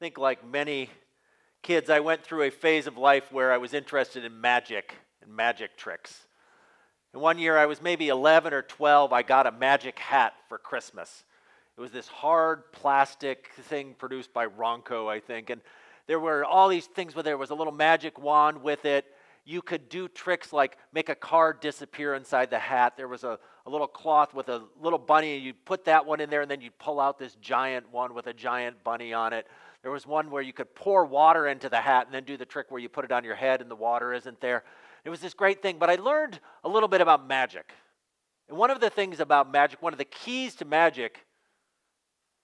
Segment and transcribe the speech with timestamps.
[0.00, 0.88] think, like many
[1.62, 5.30] kids, I went through a phase of life where I was interested in magic and
[5.30, 6.26] magic tricks.
[7.12, 10.56] And one year I was maybe 11 or 12, I got a magic hat for
[10.56, 11.24] Christmas.
[11.76, 15.50] It was this hard plastic thing produced by Ronco, I think.
[15.50, 15.60] And
[16.06, 19.04] there were all these things where there was a little magic wand with it.
[19.44, 22.96] You could do tricks like make a card disappear inside the hat.
[22.96, 26.20] There was a, a little cloth with a little bunny, and you'd put that one
[26.20, 29.34] in there, and then you'd pull out this giant one with a giant bunny on
[29.34, 29.46] it.
[29.82, 32.44] There was one where you could pour water into the hat and then do the
[32.44, 34.62] trick where you put it on your head and the water isn't there.
[35.04, 37.72] It was this great thing, but I learned a little bit about magic.
[38.48, 41.24] And one of the things about magic, one of the keys to magic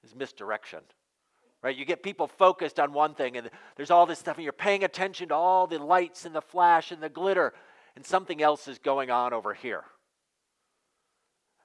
[0.02, 0.80] is misdirection.
[1.62, 1.76] Right?
[1.76, 4.84] You get people focused on one thing and there's all this stuff and you're paying
[4.84, 7.52] attention to all the lights and the flash and the glitter
[7.96, 9.84] and something else is going on over here.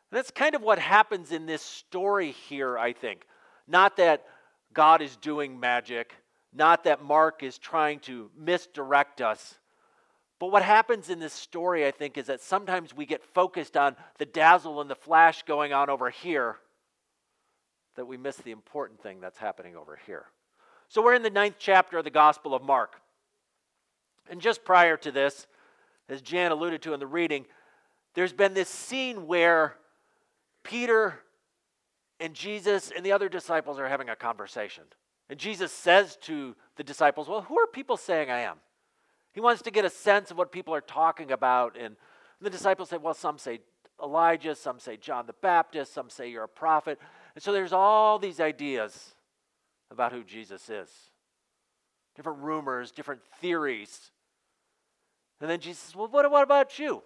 [0.10, 3.26] And that's kind of what happens in this story here, I think.
[3.68, 4.26] Not that
[4.74, 6.14] God is doing magic,
[6.54, 9.58] not that Mark is trying to misdirect us.
[10.40, 13.96] But what happens in this story, I think, is that sometimes we get focused on
[14.18, 16.58] the dazzle and the flash going on over here,
[17.96, 20.26] that we miss the important thing that's happening over here.
[20.88, 22.96] So we're in the ninth chapter of the Gospel of Mark.
[24.30, 25.46] And just prior to this,
[26.10, 27.46] as Jan alluded to in the reading,
[28.14, 29.76] there's been this scene where
[30.64, 31.20] Peter
[32.22, 34.84] and Jesus and the other disciples are having a conversation.
[35.30, 38.58] And Jesus says to the disciples, Well, who are people saying I am?
[39.34, 41.78] He wants to get a sense of what people are talking about.
[41.78, 41.96] And
[42.40, 43.60] the disciples say, Well, some say
[44.02, 47.00] Elijah, some say John the Baptist, some say you're a prophet.
[47.34, 49.16] And so there's all these ideas
[49.90, 50.90] about who Jesus is
[52.16, 54.12] different rumors, different theories.
[55.40, 57.02] And then Jesus says, Well, what, what about you?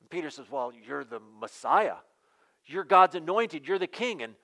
[0.00, 1.96] And Peter says, Well, you're the Messiah.
[2.64, 3.66] You're God's anointed.
[3.66, 4.22] You're the king.
[4.22, 4.34] And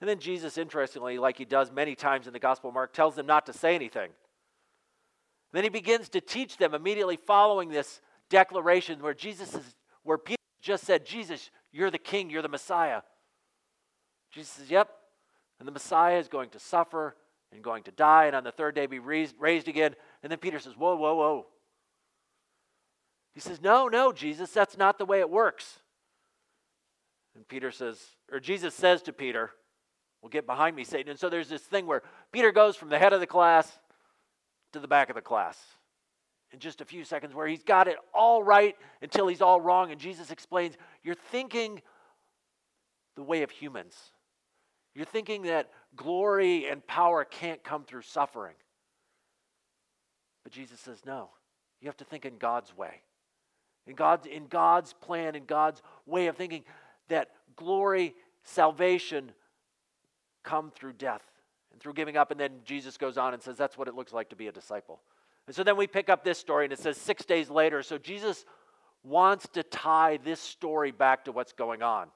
[0.00, 3.16] and then Jesus, interestingly, like he does many times in the Gospel of Mark, tells
[3.16, 4.10] them not to say anything.
[5.52, 10.36] Then he begins to teach them immediately following this declaration where Jesus is, where Peter
[10.60, 13.02] just said, Jesus, you're the king, you're the Messiah.
[14.30, 14.90] Jesus says, Yep.
[15.58, 17.16] And the Messiah is going to suffer
[17.50, 19.96] and going to die, and on the third day be raised, raised again.
[20.22, 21.46] And then Peter says, Whoa, whoa, whoa.
[23.34, 25.80] He says, No, no, Jesus, that's not the way it works.
[27.38, 28.00] And Peter says,
[28.32, 29.52] or Jesus says to Peter,
[30.22, 31.10] well, get behind me, Satan.
[31.10, 32.02] And so there's this thing where
[32.32, 33.78] Peter goes from the head of the class
[34.72, 35.58] to the back of the class
[36.52, 39.92] in just a few seconds, where he's got it all right until he's all wrong.
[39.92, 41.82] And Jesus explains, You're thinking
[43.16, 43.94] the way of humans.
[44.94, 48.54] You're thinking that glory and power can't come through suffering.
[50.42, 51.30] But Jesus says, No.
[51.80, 53.02] You have to think in God's way.
[53.86, 56.64] In God's, in God's plan, in God's way of thinking,
[57.08, 59.32] that glory, salvation,
[60.48, 61.22] come through death
[61.72, 62.30] and through giving up.
[62.30, 64.52] And then Jesus goes on and says, That's what it looks like to be a
[64.52, 65.00] disciple.
[65.46, 67.82] And so then we pick up this story, and it says six days later.
[67.82, 68.44] So Jesus
[69.02, 72.08] wants to tie this story back to what's going on.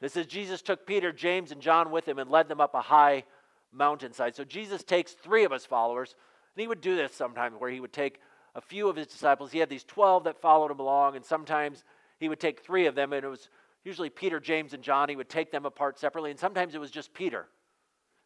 [0.00, 2.80] It says Jesus took Peter, James, and John with him and led them up a
[2.80, 3.24] high
[3.72, 4.36] mountainside.
[4.36, 6.14] So Jesus takes three of his followers,
[6.54, 8.20] and he would do this sometimes where he would take
[8.54, 9.52] a few of his disciples.
[9.52, 11.84] He had these 12 that followed him along, and sometimes
[12.18, 13.48] he would take three of them, and it was
[13.86, 15.08] usually Peter, James, and John.
[15.08, 17.46] He would take them apart separately, and sometimes it was just Peter.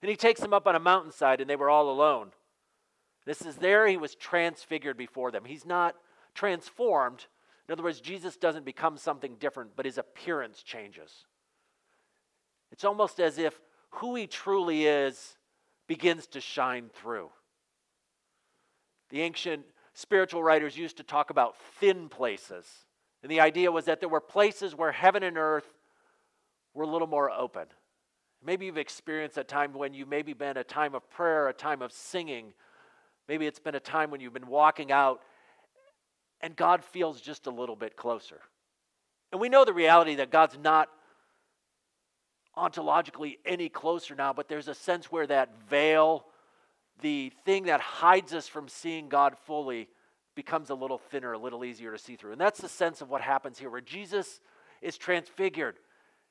[0.02, 2.30] And he takes them up on a mountainside, and they were all alone.
[3.26, 5.44] This is there he was transfigured before them.
[5.44, 5.94] He's not
[6.34, 7.26] transformed.
[7.68, 11.26] In other words, Jesus doesn't become something different, but his appearance changes.
[12.72, 13.60] It's almost as if
[13.90, 15.36] who he truly is
[15.86, 17.28] begins to shine through.
[19.10, 22.66] The ancient spiritual writers used to talk about thin places.
[23.22, 25.72] And the idea was that there were places where heaven and earth
[26.74, 27.66] were a little more open.
[28.44, 31.82] Maybe you've experienced a time when you've maybe been a time of prayer, a time
[31.82, 32.54] of singing.
[33.28, 35.20] Maybe it's been a time when you've been walking out
[36.40, 38.40] and God feels just a little bit closer.
[39.30, 40.88] And we know the reality that God's not
[42.56, 46.24] ontologically any closer now, but there's a sense where that veil,
[47.00, 49.88] the thing that hides us from seeing God fully,
[50.40, 52.32] becomes a little thinner, a little easier to see through.
[52.32, 54.40] And that's the sense of what happens here, where Jesus
[54.80, 55.76] is transfigured.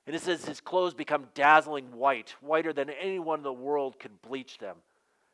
[0.07, 4.19] And it says his clothes become dazzling white, whiter than anyone in the world could
[4.23, 4.77] bleach them.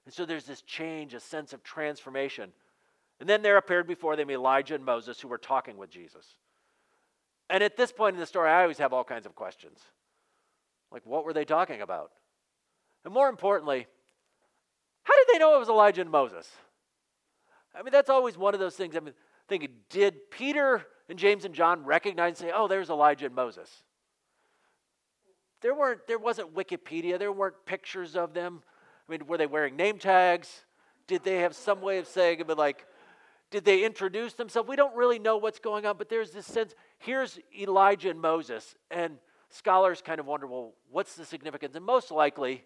[0.03, 2.51] And so there's this change, a sense of transformation.
[3.21, 6.35] And then there appeared before them Elijah and Moses who were talking with Jesus.
[7.49, 9.79] And at this point in the story, I always have all kinds of questions.
[10.91, 12.11] Like, what were they talking about?
[13.05, 13.87] And more importantly,
[15.03, 16.51] how did they know it was Elijah and Moses?
[17.77, 18.95] I mean, that's always one of those things.
[18.95, 19.13] I mean,
[19.47, 23.69] thinking, did Peter and James and John recognize and say, oh, there's Elijah and Moses?
[25.61, 28.61] There weren't, there wasn't Wikipedia, there weren't pictures of them.
[29.07, 30.63] I mean, were they wearing name tags?
[31.07, 32.85] Did they have some way of saying it, like,
[33.51, 34.67] did they introduce themselves?
[34.67, 38.75] We don't really know what's going on, but there's this sense here's Elijah and Moses,
[38.89, 39.17] and
[39.49, 41.75] scholars kind of wonder, well, what's the significance?
[41.75, 42.63] And most likely,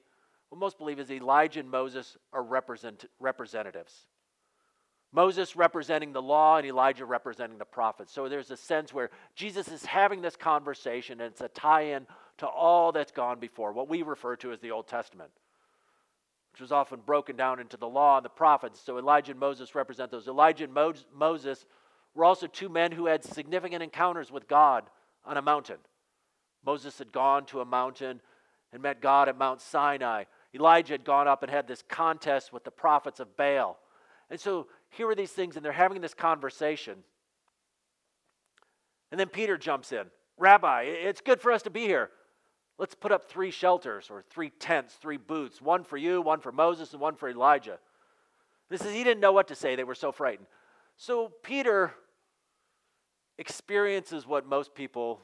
[0.50, 4.08] what most believe is Elijah and Moses are represent, representatives.
[5.12, 8.14] Moses representing the law and Elijah representing the prophets.
[8.14, 12.06] So there's a sense where Jesus is having this conversation, and it's a tie in
[12.38, 15.32] to all that's gone before, what we refer to as the Old Testament,
[16.54, 18.80] which was often broken down into the law and the prophets.
[18.84, 20.28] So Elijah and Moses represent those.
[20.28, 21.66] Elijah and Mo- Moses
[22.14, 24.86] were also two men who had significant encounters with God
[25.26, 25.78] on a mountain.
[26.64, 28.22] Moses had gone to a mountain
[28.72, 30.26] and met God at Mount Sinai.
[30.54, 33.80] Elijah had gone up and had this contest with the prophets of Baal.
[34.30, 37.03] And so here are these things, and they're having this conversation.
[39.12, 40.06] And then Peter jumps in
[40.38, 42.09] Rabbi, it's good for us to be here.
[42.77, 46.51] Let's put up three shelters or three tents, three booths one for you, one for
[46.51, 47.77] Moses, and one for Elijah.
[48.69, 49.75] This is, he didn't know what to say.
[49.75, 50.47] They were so frightened.
[50.95, 51.94] So Peter
[53.38, 55.21] experiences what most people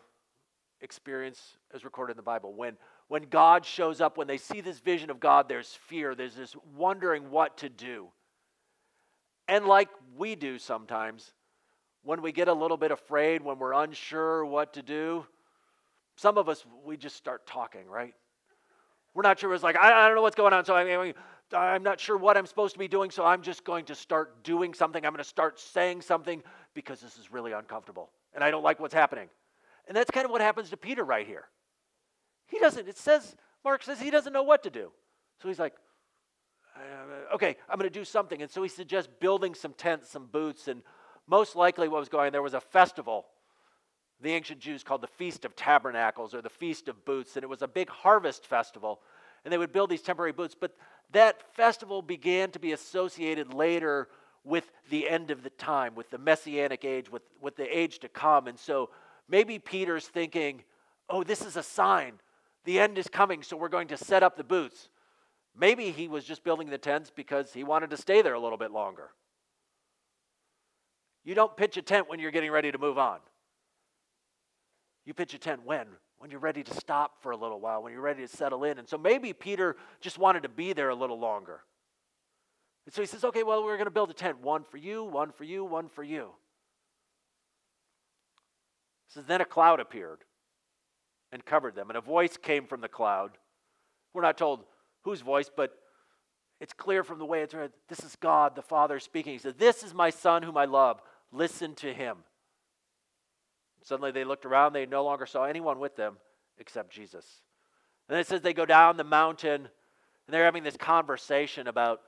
[0.81, 2.53] experience as recorded in the Bible.
[2.53, 2.75] When,
[3.07, 6.55] when God shows up, when they see this vision of God, there's fear, there's this
[6.75, 8.07] wondering what to do.
[9.47, 11.33] And like we do sometimes,
[12.03, 15.25] when we get a little bit afraid, when we're unsure what to do,
[16.15, 18.13] some of us, we just start talking, right?
[19.13, 19.53] We're not sure.
[19.53, 21.13] It's like, I, I don't know what's going on, so I
[21.53, 24.43] I'm not sure what I'm supposed to be doing, so I'm just going to start
[24.43, 25.05] doing something.
[25.05, 26.41] I'm going to start saying something
[26.73, 29.29] because this is really uncomfortable and I don't like what's happening.
[29.87, 31.45] And that's kind of what happens to Peter right here.
[32.47, 34.91] He doesn't, it says, Mark says he doesn't know what to do.
[35.41, 35.73] So he's like,
[36.75, 38.41] Uh, okay, I'm going to do something.
[38.41, 40.81] And so he suggests building some tents, some booths, and
[41.27, 43.25] most likely what was going on, there was a festival
[44.21, 47.49] the ancient Jews called the Feast of Tabernacles or the Feast of Booths, and it
[47.49, 49.01] was a big harvest festival.
[49.43, 50.75] And they would build these temporary booths, but
[51.11, 54.07] that festival began to be associated later
[54.43, 58.09] with the end of the time, with the messianic age, with, with the age to
[58.09, 58.47] come.
[58.47, 58.89] And so
[59.27, 60.63] maybe Peter's thinking,
[61.09, 62.13] oh, this is a sign.
[62.63, 64.89] The end is coming, so we're going to set up the booths.
[65.57, 68.57] Maybe he was just building the tents because he wanted to stay there a little
[68.57, 69.11] bit longer.
[71.23, 73.19] You don't pitch a tent when you're getting ready to move on.
[75.05, 75.87] You pitch a tent when?
[76.17, 78.79] When you're ready to stop for a little while, when you're ready to settle in.
[78.79, 81.61] And so maybe Peter just wanted to be there a little longer.
[82.85, 84.41] And so he says, okay, well, we're going to build a tent.
[84.41, 86.31] One for you, one for you, one for you.
[89.07, 90.23] He says, then a cloud appeared
[91.31, 93.37] and covered them, and a voice came from the cloud.
[94.13, 94.65] We're not told
[95.05, 95.71] whose voice, but
[96.59, 97.71] it's clear from the way it's read.
[97.87, 99.33] This is God, the Father, speaking.
[99.33, 100.99] He says, This is my Son whom I love.
[101.31, 102.17] Listen to him.
[103.83, 104.73] Suddenly they looked around.
[104.73, 106.17] They no longer saw anyone with them
[106.57, 107.41] except Jesus.
[108.09, 112.01] And it says they go down the mountain and they're having this conversation about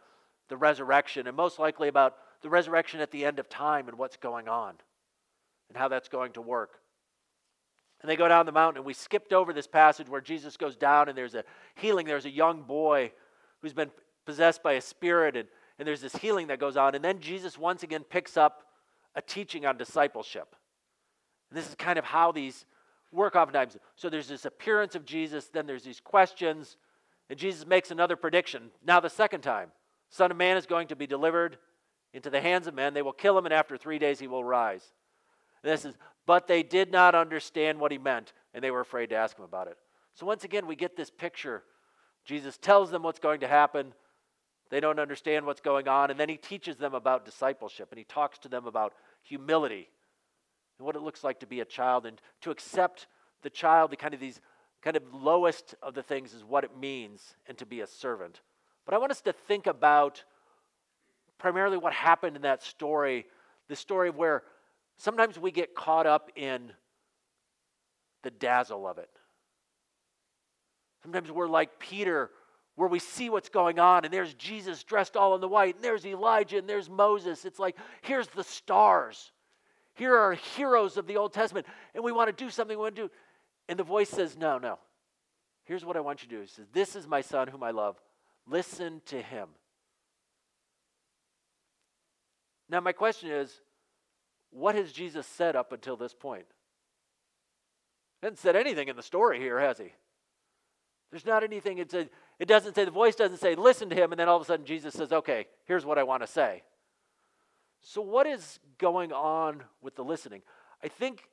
[0.50, 4.18] the resurrection and most likely about the resurrection at the end of time and what's
[4.18, 4.74] going on
[5.70, 6.80] and how that's going to work.
[8.02, 10.76] And they go down the mountain, and we skipped over this passage where Jesus goes
[10.76, 11.44] down and there's a
[11.76, 12.06] healing.
[12.06, 13.12] There's a young boy
[13.62, 13.90] who's been
[14.26, 15.48] possessed by a spirit, and,
[15.80, 16.94] and there's this healing that goes on.
[16.94, 18.64] And then Jesus once again picks up
[19.16, 20.56] a teaching on discipleship.
[21.50, 22.66] And this is kind of how these
[23.12, 23.78] work oftentimes.
[23.96, 26.78] So there's this appearance of Jesus, then there's these questions,
[27.30, 28.70] and Jesus makes another prediction.
[28.86, 29.71] Now, the second time,
[30.10, 31.57] Son of Man is going to be delivered
[32.14, 32.94] into the hands of men.
[32.94, 34.83] They will kill him, and after three days he will rise.
[35.64, 35.95] And this is,
[36.28, 39.46] but they did not understand what he meant, and they were afraid to ask him
[39.46, 39.78] about it.
[40.14, 41.64] So once again, we get this picture.
[42.26, 43.94] Jesus tells them what's going to happen.
[44.69, 48.04] They don't understand what's going on, and then he teaches them about discipleship, and he
[48.04, 48.94] talks to them about
[49.24, 49.90] humility
[50.78, 53.07] and what it looks like to be a child and to accept
[53.42, 54.42] the child, the kind of these
[54.81, 58.42] kind of lowest of the things is what it means and to be a servant.
[58.86, 60.24] But I want us to think about
[61.38, 63.26] primarily what happened in that story,
[63.69, 64.44] the story of where
[64.97, 66.71] sometimes we get caught up in
[68.23, 69.09] the dazzle of it.
[71.01, 72.31] Sometimes we're like Peter,
[72.75, 75.83] where we see what's going on, and there's Jesus dressed all in the white, and
[75.83, 77.45] there's Elijah, and there's Moses.
[77.45, 79.31] It's like, here's the stars.
[79.95, 82.95] Here are heroes of the Old Testament, and we want to do something we want
[82.95, 83.11] to do.
[83.68, 84.77] And the voice says, No, no.
[85.66, 86.42] Here's what I want you to do.
[86.42, 87.97] He says, This is my son whom I love.
[88.47, 89.49] Listen to him.
[92.69, 93.61] Now, my question is,
[94.51, 96.45] what has Jesus said up until this point?
[98.21, 99.94] He hasn't said anything in the story here, has he?
[101.11, 101.77] There's not anything.
[101.77, 102.07] It, says,
[102.39, 104.45] it doesn't say, the voice doesn't say, listen to him, and then all of a
[104.45, 106.63] sudden Jesus says, okay, here's what I want to say.
[107.81, 110.42] So, what is going on with the listening?
[110.83, 111.27] I think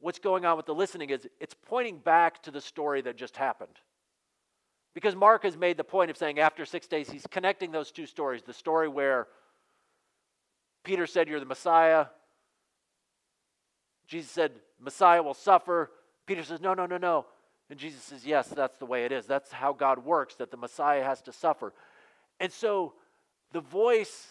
[0.00, 3.36] what's going on with the listening is it's pointing back to the story that just
[3.36, 3.78] happened.
[4.94, 8.06] Because Mark has made the point of saying after six days, he's connecting those two
[8.06, 8.42] stories.
[8.42, 9.28] The story where
[10.82, 12.06] Peter said, You're the Messiah.
[14.08, 15.92] Jesus said, Messiah will suffer.
[16.26, 17.26] Peter says, No, no, no, no.
[17.70, 19.26] And Jesus says, Yes, that's the way it is.
[19.26, 21.72] That's how God works, that the Messiah has to suffer.
[22.40, 22.94] And so
[23.52, 24.26] the voice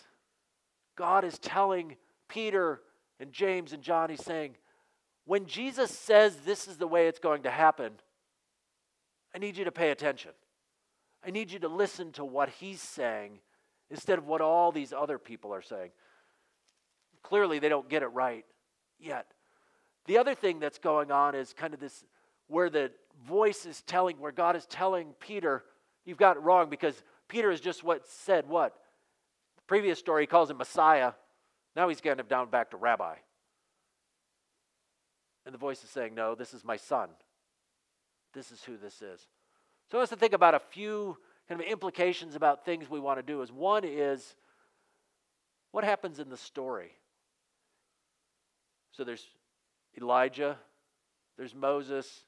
[0.97, 1.95] God is telling
[2.27, 2.81] Peter
[3.19, 4.55] and James and John, he's saying,
[5.25, 7.93] when Jesus says this is the way it's going to happen,
[9.35, 10.31] I need you to pay attention.
[11.25, 13.39] I need you to listen to what he's saying
[13.89, 15.91] instead of what all these other people are saying.
[17.23, 18.45] Clearly, they don't get it right
[18.99, 19.27] yet.
[20.07, 22.03] The other thing that's going on is kind of this
[22.47, 22.91] where the
[23.27, 25.63] voice is telling, where God is telling Peter,
[26.05, 28.73] you've got it wrong because Peter is just what said what?
[29.57, 31.11] The previous story, he calls him Messiah.
[31.75, 33.15] Now he's getting him down back to rabbi.
[35.45, 37.09] And the voice is saying, No, this is my son.
[38.33, 39.27] This is who this is.
[39.91, 43.19] So I want to think about a few kind of implications about things we want
[43.19, 43.41] to do.
[43.41, 44.35] Is one is
[45.71, 46.91] what happens in the story.
[48.91, 49.25] So there's
[49.99, 50.57] Elijah,
[51.37, 52.21] there's Moses,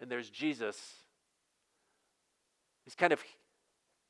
[0.00, 0.76] and there's Jesus.
[2.84, 3.22] These kind of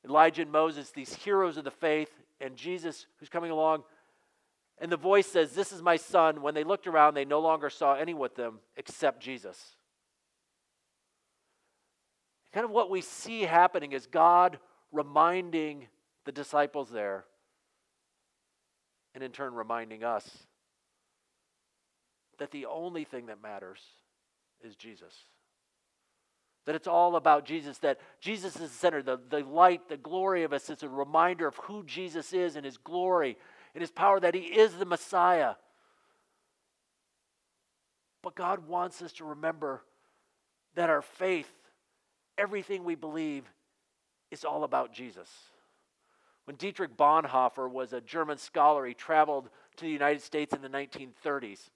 [0.05, 3.83] Elijah and Moses, these heroes of the faith, and Jesus who's coming along.
[4.77, 6.41] And the voice says, This is my son.
[6.41, 9.75] When they looked around, they no longer saw any with them except Jesus.
[12.53, 14.57] Kind of what we see happening is God
[14.91, 15.87] reminding
[16.25, 17.25] the disciples there,
[19.13, 20.47] and in turn reminding us
[22.39, 23.79] that the only thing that matters
[24.61, 25.13] is Jesus.
[26.65, 30.43] That it's all about Jesus, that Jesus is the center, the, the light, the glory
[30.43, 30.69] of us.
[30.69, 33.37] It's a reminder of who Jesus is and his glory
[33.73, 35.55] and his power, that he is the Messiah.
[38.21, 39.81] But God wants us to remember
[40.75, 41.49] that our faith,
[42.37, 43.45] everything we believe,
[44.31, 45.29] is all about Jesus.
[46.45, 50.69] When Dietrich Bonhoeffer was a German scholar, he traveled to the United States in the
[50.69, 51.69] 1930s.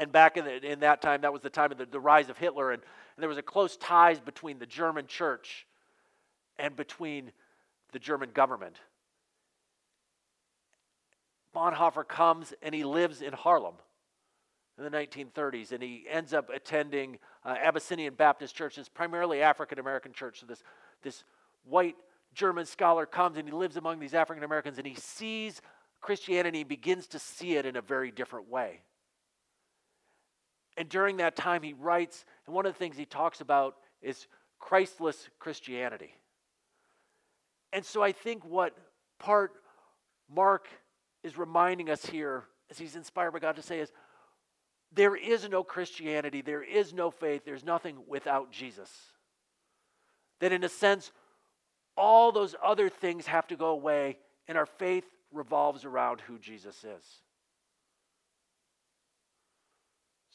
[0.00, 2.30] And back in, the, in that time, that was the time of the, the rise
[2.30, 5.66] of Hitler, and, and there was a close ties between the German church
[6.58, 7.32] and between
[7.92, 8.76] the German government.
[11.54, 13.74] Bonhoeffer comes and he lives in Harlem
[14.78, 18.78] in the 1930s, and he ends up attending uh, Abyssinian Baptist Church.
[18.78, 20.40] It's primarily African American church.
[20.40, 20.62] So this,
[21.02, 21.24] this
[21.64, 21.96] white
[22.32, 25.60] German scholar comes and he lives among these African Americans, and he sees
[26.00, 28.80] Christianity, begins to see it in a very different way.
[30.80, 34.26] And during that time, he writes, and one of the things he talks about is
[34.58, 36.14] Christless Christianity.
[37.70, 38.74] And so I think what
[39.18, 39.52] part
[40.34, 40.68] Mark
[41.22, 43.92] is reminding us here, as he's inspired by God to say, is
[44.90, 48.90] there is no Christianity, there is no faith, there's nothing without Jesus.
[50.38, 51.12] That in a sense,
[51.94, 54.16] all those other things have to go away,
[54.48, 57.04] and our faith revolves around who Jesus is.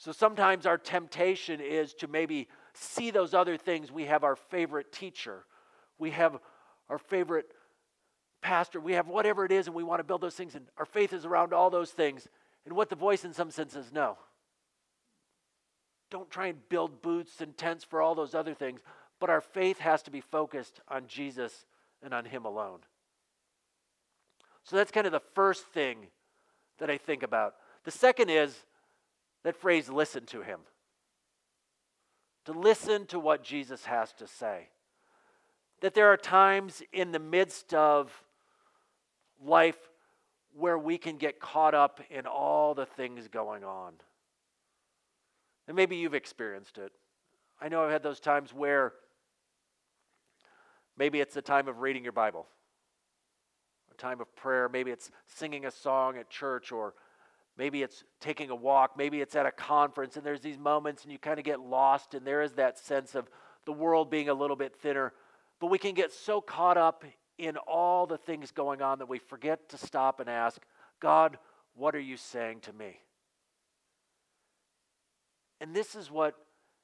[0.06, 3.92] So sometimes our temptation is to maybe see those other things.
[3.92, 5.46] We have our favorite teacher,
[5.98, 6.38] we have
[6.90, 7.48] our favorite
[8.40, 10.86] pastor, we have whatever it is, and we want to build those things, and our
[10.86, 12.28] faith is around all those things.
[12.66, 14.20] And what the voice, in some sense, is no.
[16.12, 18.82] Don't try and build booths and tents for all those other things,
[19.20, 21.66] but our faith has to be focused on Jesus
[22.04, 22.82] and on Him alone.
[24.66, 25.98] So that's kind of the first thing
[26.78, 27.56] that I think about.
[27.86, 28.66] The second is
[29.46, 30.60] that phrase, listen to him.
[32.46, 34.70] To listen to what Jesus has to say.
[35.82, 38.24] That there are times in the midst of
[39.40, 39.78] life
[40.58, 43.94] where we can get caught up in all the things going on.
[45.68, 46.92] And maybe you've experienced it.
[47.62, 48.94] I know I've had those times where
[50.98, 52.48] maybe it's the time of reading your Bible,
[53.92, 56.96] a time of prayer, maybe it's singing a song at church or
[57.58, 58.98] Maybe it's taking a walk.
[58.98, 62.14] Maybe it's at a conference, and there's these moments, and you kind of get lost,
[62.14, 63.30] and there is that sense of
[63.66, 65.14] the world being a little bit thinner.
[65.60, 67.06] But we can get so caught up
[67.38, 70.62] in all the things going on that we forget to stop and ask,
[71.00, 71.38] God,
[71.76, 73.00] what are you saying to me?
[75.62, 76.36] And this is what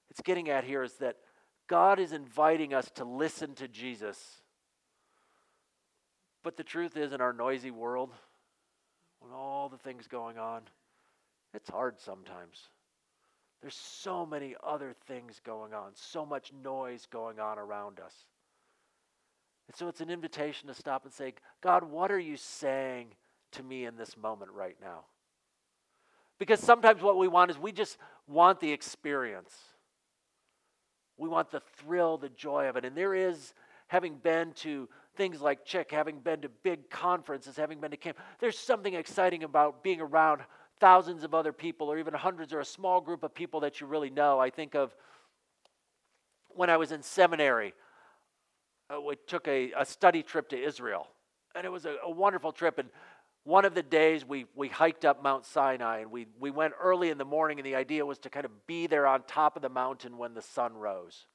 [0.09, 1.17] it's getting at here is that
[1.67, 4.41] God is inviting us to listen to Jesus.
[6.43, 8.11] But the truth is, in our noisy world,
[9.21, 10.63] when all the things going on,
[11.53, 12.69] it's hard sometimes.
[13.61, 18.25] There's so many other things going on, so much noise going on around us.
[19.67, 23.07] And so it's an invitation to stop and say, God, what are you saying
[23.51, 25.05] to me in this moment right now?
[26.39, 27.97] Because sometimes what we want is we just
[28.27, 29.55] want the experience.
[31.17, 32.83] We want the thrill, the joy of it.
[32.83, 33.53] And there is,
[33.91, 38.17] having been to things like Chick, having been to big conferences, having been to camp,
[38.39, 40.41] there's something exciting about being around
[40.79, 43.87] thousands of other people or even hundreds or a small group of people that you
[43.87, 44.39] really know.
[44.39, 44.95] I think of
[46.47, 47.73] when I was in seminary,
[48.89, 51.07] uh, we took a, a study trip to Israel.
[51.53, 52.79] And it was a, a wonderful trip.
[52.79, 52.87] And
[53.43, 57.09] one of the days we, we hiked up Mount Sinai and we, we went early
[57.09, 59.61] in the morning, and the idea was to kind of be there on top of
[59.61, 61.25] the mountain when the sun rose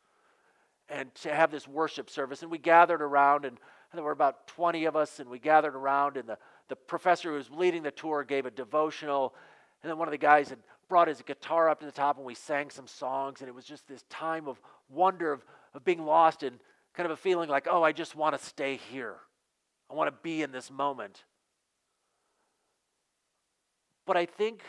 [0.88, 2.42] and to have this worship service.
[2.42, 3.58] And we gathered around, and
[3.92, 6.38] there were about 20 of us, and we gathered around, and the,
[6.68, 9.34] the professor who was leading the tour gave a devotional.
[9.82, 12.26] And then one of the guys had brought his guitar up to the top, and
[12.26, 16.04] we sang some songs, and it was just this time of wonder of, of being
[16.04, 16.58] lost and
[16.94, 19.16] kind of a feeling like, oh, I just want to stay here.
[19.90, 21.24] I want to be in this moment.
[24.06, 24.62] But I think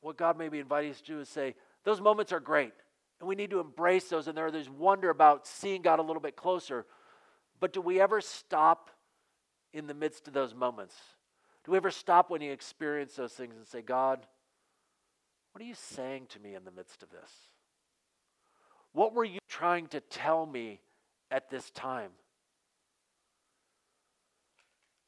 [0.00, 1.54] what God may be inviting us to do is say,
[1.84, 2.72] those moments are great.
[3.20, 4.28] And we need to embrace those.
[4.28, 6.86] And there, there's wonder about seeing God a little bit closer.
[7.60, 8.90] But do we ever stop
[9.72, 10.96] in the midst of those moments?
[11.64, 14.26] Do we ever stop when you experience those things and say, God,
[15.52, 17.30] what are you saying to me in the midst of this?
[18.92, 20.80] What were you trying to tell me
[21.30, 22.10] at this time?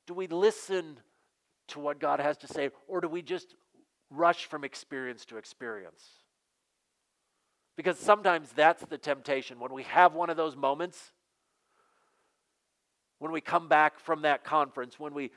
[0.07, 0.99] Do we listen
[1.69, 3.55] to what God has to say, or do we just
[4.11, 6.05] rush from experience to experience?
[7.77, 9.59] Because sometimes that's the temptation.
[9.59, 11.13] When we have one of those moments,
[13.19, 15.31] when we come back from that conference, when we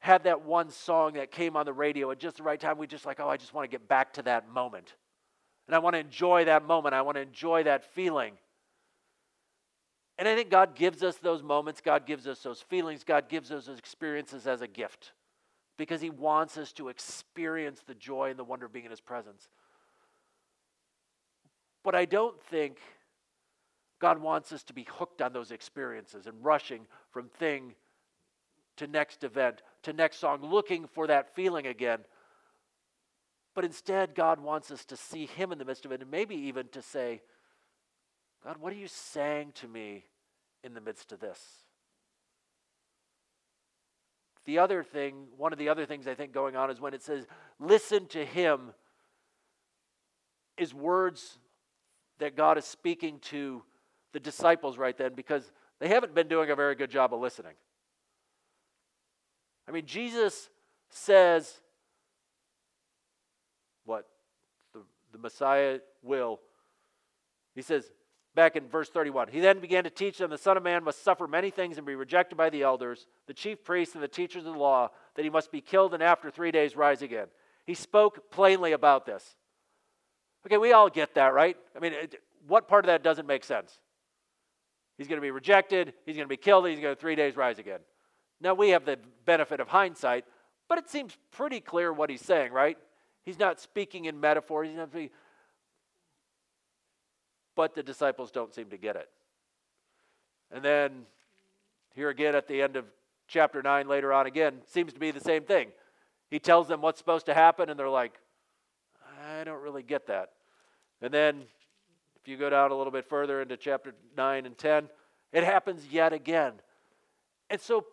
[0.00, 2.86] had that one song that came on the radio at just the right time, we
[2.86, 4.94] just like, oh, I just want to get back to that moment.
[5.66, 6.94] And I want to enjoy that moment.
[6.94, 8.34] I want to enjoy that feeling.
[10.18, 13.52] And I think God gives us those moments, God gives us those feelings, God gives
[13.52, 15.12] us those experiences as a gift
[15.76, 19.00] because He wants us to experience the joy and the wonder of being in His
[19.00, 19.48] presence.
[21.88, 22.76] But I don't think
[23.98, 27.76] God wants us to be hooked on those experiences and rushing from thing
[28.76, 32.00] to next event to next song, looking for that feeling again.
[33.54, 36.34] But instead, God wants us to see Him in the midst of it and maybe
[36.34, 37.22] even to say,
[38.44, 40.04] God, what are you saying to me
[40.62, 41.40] in the midst of this?
[44.44, 47.02] The other thing, one of the other things I think going on is when it
[47.02, 47.26] says,
[47.58, 48.74] listen to him,
[50.58, 51.38] is words
[52.18, 53.62] that God is speaking to
[54.12, 55.50] the disciples right then because
[55.80, 57.54] they haven't been doing a very good job of listening.
[59.68, 60.48] I mean, Jesus
[60.88, 61.60] says,
[63.84, 64.06] what?
[64.72, 64.80] The,
[65.12, 66.40] the Messiah will.
[67.54, 67.84] He says,
[68.34, 69.28] back in verse 31.
[69.28, 71.86] He then began to teach them the Son of Man must suffer many things and
[71.86, 75.24] be rejected by the elders, the chief priests, and the teachers of the law, that
[75.24, 77.26] he must be killed and after three days rise again.
[77.66, 79.36] He spoke plainly about this.
[80.46, 81.56] Okay, we all get that, right?
[81.76, 83.78] I mean, it, what part of that doesn't make sense?
[84.96, 87.36] He's going to be rejected, he's going to be killed, he's going to three days
[87.36, 87.80] rise again.
[88.40, 90.24] Now we have the benefit of hindsight,
[90.68, 92.78] but it seems pretty clear what he's saying, right?
[93.24, 94.64] He's not speaking in metaphor.
[94.64, 95.10] He's not speaking,
[97.54, 99.08] but the disciples don't seem to get it.
[100.50, 101.02] And then
[101.94, 102.86] here again at the end of
[103.26, 105.68] chapter 9, later on again, seems to be the same thing.
[106.30, 108.14] He tells them what's supposed to happen, and they're like,
[109.38, 110.30] I don't really get that.
[111.00, 111.42] And then
[112.20, 114.88] if you go down a little bit further into chapter 9 and 10,
[115.32, 116.54] it happens yet again.
[117.50, 117.86] And so,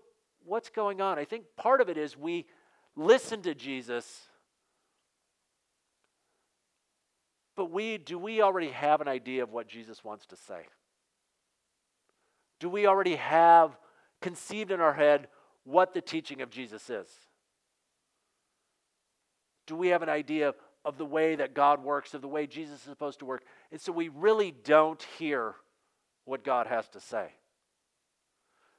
[0.43, 1.17] what's going on?
[1.19, 2.45] I think part of it is we
[2.95, 4.27] listen to Jesus
[7.55, 10.65] But we do we already have an idea of what Jesus wants to say?
[12.59, 13.77] Do we already have
[14.21, 15.27] conceived in our head
[15.63, 17.07] what the teaching of Jesus is?
[19.67, 20.55] Do we have an idea of
[20.97, 23.43] the way that God works, of the way Jesus is supposed to work?
[23.71, 25.55] And so we really don't hear
[26.25, 27.29] what God has to say.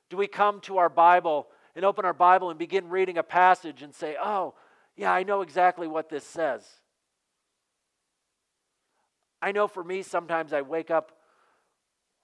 [0.09, 3.83] Do we come to our Bible and open our Bible and begin reading a passage
[3.83, 4.55] and say, oh,
[4.97, 6.64] yeah, I know exactly what this says?
[9.42, 11.12] I know for me, sometimes I wake up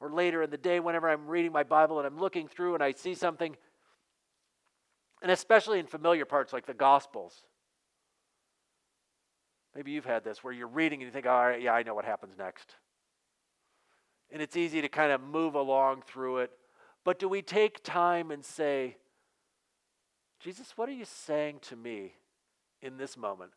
[0.01, 2.83] or later in the day whenever I'm reading my Bible and I'm looking through and
[2.83, 3.57] I see something,
[5.23, 7.43] and especially in familiar parts like the Gospels.
[9.75, 11.95] Maybe you've had this where you're reading and you think, all right, yeah, I know
[11.95, 12.75] what happens next.
[14.31, 16.51] And it's easy to kind of move along through it.
[17.05, 18.97] But do we take time and say,
[20.41, 22.15] Jesus, what are you saying to me
[22.81, 23.53] in this moment?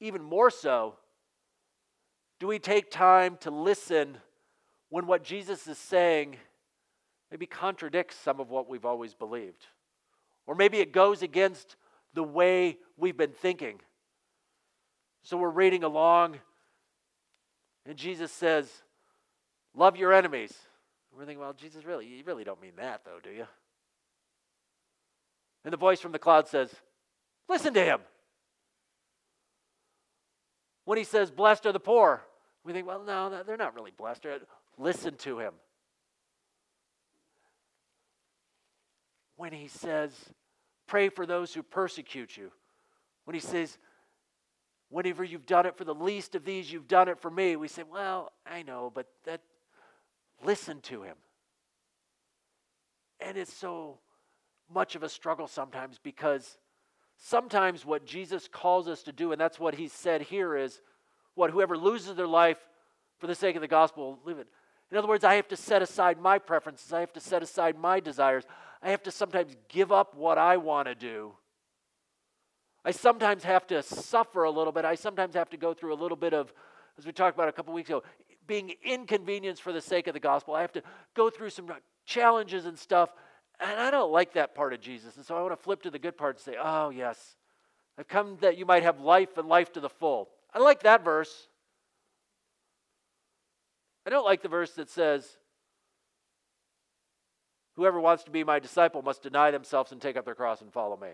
[0.00, 0.96] Even more so,
[2.40, 4.18] do we take time to listen
[4.88, 6.36] when what Jesus is saying
[7.30, 9.66] maybe contradicts some of what we've always believed?
[10.46, 11.76] Or maybe it goes against
[12.14, 13.80] the way we've been thinking.
[15.22, 16.38] So we're reading along
[17.86, 18.70] And Jesus says,
[19.74, 20.52] Love your enemies.
[21.16, 23.46] We're thinking, well, Jesus, really, you really don't mean that, though, do you?
[25.64, 26.70] And the voice from the cloud says,
[27.48, 28.00] Listen to him.
[30.84, 32.22] When he says, Blessed are the poor,
[32.64, 34.26] we think, well, no, they're not really blessed.
[34.78, 35.52] Listen to him.
[39.36, 40.12] When he says,
[40.92, 42.52] Pray for those who persecute you,
[43.24, 43.78] when he says,
[44.90, 47.66] Whenever you've done it for the least of these, you've done it for me, we
[47.66, 49.40] say, Well, I know, but that,
[50.44, 51.16] listen to him.
[53.20, 54.00] And it's so
[54.70, 56.58] much of a struggle sometimes because
[57.16, 60.82] sometimes what Jesus calls us to do, and that's what he said here, is
[61.34, 62.58] what whoever loses their life
[63.18, 64.48] for the sake of the gospel, live it.
[64.90, 67.78] In other words, I have to set aside my preferences, I have to set aside
[67.78, 68.44] my desires,
[68.82, 71.32] I have to sometimes give up what I want to do.
[72.84, 74.84] I sometimes have to suffer a little bit.
[74.84, 76.52] I sometimes have to go through a little bit of,
[76.98, 78.02] as we talked about a couple weeks ago,
[78.46, 80.54] being inconvenienced for the sake of the gospel.
[80.54, 80.82] I have to
[81.14, 81.68] go through some
[82.04, 83.12] challenges and stuff
[83.62, 85.16] and I don't like that part of Jesus.
[85.16, 87.36] And so I want to flip to the good part and say, oh, yes,
[87.96, 90.28] I've come that you might have life and life to the full.
[90.52, 91.48] I like that verse.
[94.04, 95.38] I don't like the verse that says,
[97.82, 100.72] Whoever wants to be my disciple must deny themselves and take up their cross and
[100.72, 101.08] follow me.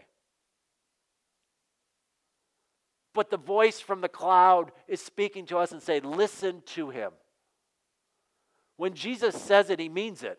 [3.15, 7.13] But the voice from the cloud is speaking to us and saying, Listen to him.
[8.77, 10.39] When Jesus says it, he means it.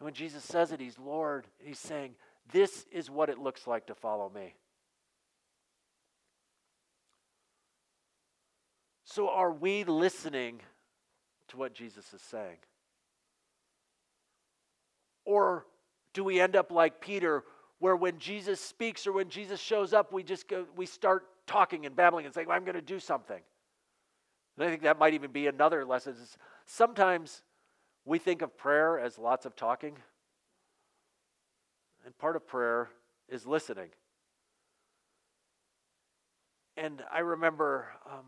[0.00, 1.46] And when Jesus says it, he's Lord.
[1.62, 2.14] He's saying,
[2.50, 4.54] This is what it looks like to follow me.
[9.04, 10.62] So, are we listening
[11.48, 12.56] to what Jesus is saying?
[15.32, 15.64] Or
[16.12, 17.42] do we end up like Peter,
[17.78, 21.86] where when Jesus speaks or when Jesus shows up, we just go, we start talking
[21.86, 23.40] and babbling and saying, well, I'm going to do something.
[24.56, 26.14] And I think that might even be another lesson.
[26.66, 27.42] Sometimes
[28.04, 29.96] we think of prayer as lots of talking,
[32.04, 32.90] and part of prayer
[33.30, 33.88] is listening.
[36.76, 38.26] And I remember um,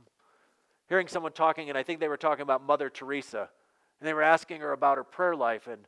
[0.89, 3.51] hearing someone talking, and I think they were talking about Mother Teresa,
[4.01, 5.83] and they were asking her about her prayer life, and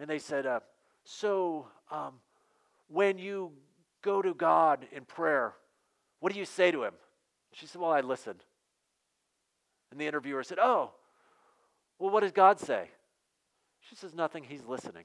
[0.00, 0.60] and they said, uh,
[1.04, 2.20] "So, um,
[2.88, 3.52] when you
[4.02, 5.54] go to God in prayer,
[6.20, 6.94] what do you say to Him?"
[7.52, 8.40] She said, "Well, I listen."
[9.90, 10.92] And the interviewer said, "Oh,
[11.98, 12.90] well, what does God say?"
[13.88, 15.04] She says, Nothing, he's listening.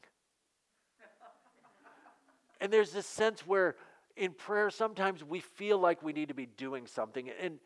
[2.62, 3.75] and there's this sense where
[4.15, 7.29] in prayer, sometimes we feel like we need to be doing something.
[7.41, 7.60] And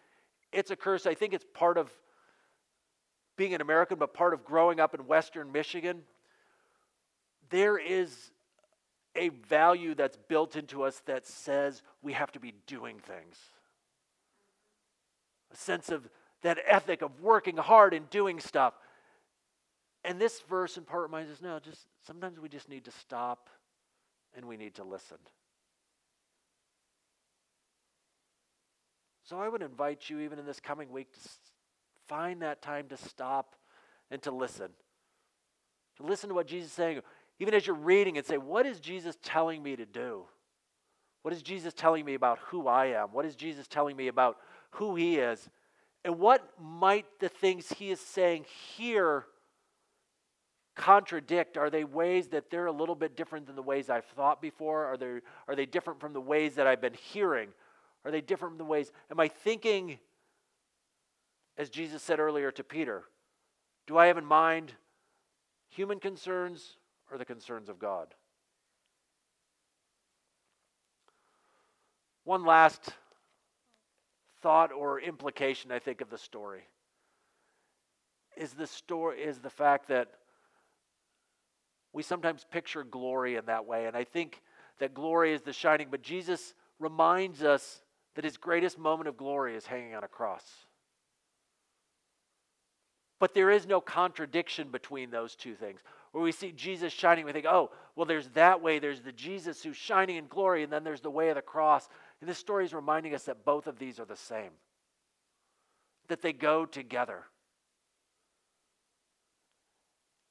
[0.52, 1.06] it's a curse.
[1.06, 1.92] I think it's part of
[3.38, 6.02] being an American, but part of growing up in Western Michigan.
[7.50, 8.32] There is
[9.16, 13.38] a value that's built into us that says we have to be doing things.
[15.52, 16.08] A sense of
[16.42, 18.74] that ethic of working hard and doing stuff.
[20.06, 23.50] And this verse in part reminds us no, just sometimes we just need to stop
[24.36, 25.18] and we need to listen.
[29.24, 31.20] So I would invite you, even in this coming week, to
[32.08, 33.56] find that time to stop
[34.10, 34.70] and to listen.
[35.98, 37.02] To listen to what Jesus is saying.
[37.40, 40.24] Even as you're reading and say, What is Jesus telling me to do?
[41.22, 43.10] What is Jesus telling me about who I am?
[43.10, 44.38] What is Jesus telling me about
[44.72, 45.50] who He is?
[46.06, 49.26] And what might the things He is saying here
[50.76, 51.58] contradict?
[51.58, 54.86] Are they ways that they're a little bit different than the ways I've thought before?
[54.86, 57.50] Are they, are they different from the ways that I've been hearing?
[58.06, 58.92] Are they different from the ways?
[59.12, 60.00] Am I thinking,
[61.58, 63.04] as Jesus said earlier to Peter,
[63.88, 64.74] do I have in mind
[65.68, 66.78] human concerns
[67.12, 68.08] or the concerns of God?
[72.24, 72.94] One last
[74.42, 76.64] thought or implication, I think, of the story
[78.40, 80.08] is the story is the fact that
[81.92, 83.86] we sometimes picture glory in that way.
[83.86, 84.42] And I think
[84.80, 87.82] that glory is the shining, but Jesus reminds us
[88.16, 90.46] that his greatest moment of glory is hanging on a cross.
[93.20, 95.82] But there is no contradiction between those two things.
[96.12, 98.80] Where we see Jesus shining, we think, oh, well, there's that way.
[98.80, 101.88] There's the Jesus who's shining in glory, and then there's the way of the cross.
[102.20, 104.52] And this story is reminding us that both of these are the same,
[106.08, 107.26] that they go together.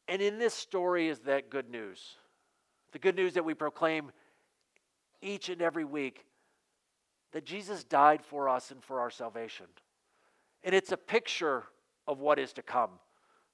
[0.09, 2.17] And in this story is that good news.
[2.93, 4.11] The good news that we proclaim
[5.21, 6.25] each and every week
[7.33, 9.67] that Jesus died for us and for our salvation.
[10.65, 11.65] And it's a picture
[12.07, 12.91] of what is to come.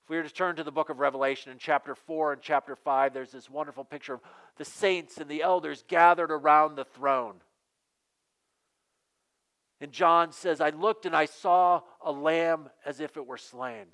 [0.04, 2.76] If we were to turn to the book of Revelation in chapter 4 and chapter
[2.76, 4.20] 5, there's this wonderful picture of
[4.58, 7.36] the saints and the elders gathered around the throne.
[9.80, 13.86] And John says, I looked and I saw a lamb as if it were slain.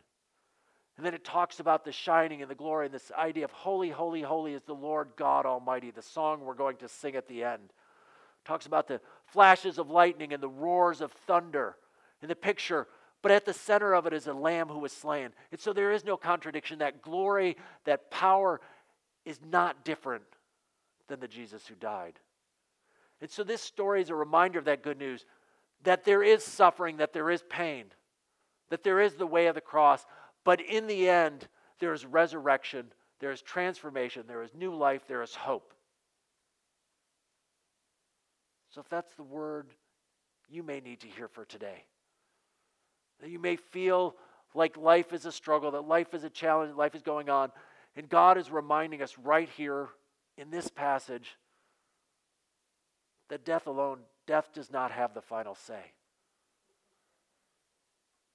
[0.96, 3.90] And then it talks about the shining and the glory and this idea of holy,
[3.90, 7.44] holy, holy is the Lord God Almighty, the song we're going to sing at the
[7.44, 7.62] end.
[7.64, 11.76] It talks about the flashes of lightning and the roars of thunder
[12.20, 12.88] in the picture,
[13.22, 15.30] but at the center of it is a lamb who was slain.
[15.50, 16.78] And so there is no contradiction.
[16.78, 18.60] That glory, that power
[19.24, 20.24] is not different
[21.08, 22.18] than the Jesus who died.
[23.20, 25.26] And so this story is a reminder of that good news
[25.82, 27.86] that there is suffering, that there is pain,
[28.68, 30.04] that there is the way of the cross,
[30.44, 32.86] but in the end, there is resurrection,
[33.18, 35.72] there is transformation, there is new life, there is hope.
[38.70, 39.68] So if that's the word
[40.48, 41.84] you may need to hear for today,
[43.20, 44.14] that you may feel
[44.54, 47.52] like life is a struggle, that life is a challenge, life is going on,
[47.96, 49.88] and God is reminding us right here
[50.36, 51.36] in this passage
[53.28, 55.92] that death alone, death does not have the final say.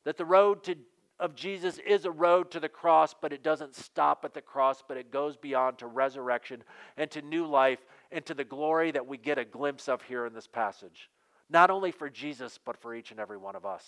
[0.05, 0.75] That the road to
[1.19, 4.83] of Jesus is a road to the cross, but it doesn't stop at the cross,
[4.85, 6.63] but it goes beyond to resurrection
[6.97, 7.79] and to new life
[8.11, 11.09] and to the glory that we get a glimpse of here in this passage.
[11.49, 13.85] Not only for Jesus, but for each and every one of us.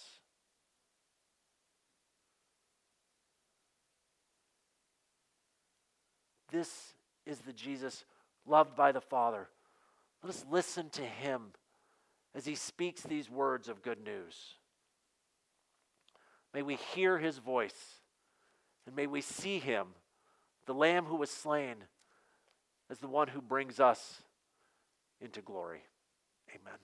[6.52, 6.94] This
[7.26, 8.06] is the Jesus
[8.46, 9.48] loved by the Father.
[10.24, 11.52] Let us listen to him
[12.34, 14.56] as he speaks these words of good news.
[16.54, 18.02] May we hear his voice,
[18.86, 19.88] and may we see him,
[20.66, 21.76] the Lamb who was slain,
[22.90, 24.22] as the one who brings us
[25.22, 25.82] into glory.
[26.50, 26.80] Amen.